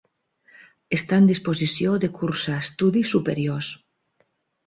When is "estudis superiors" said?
2.63-3.69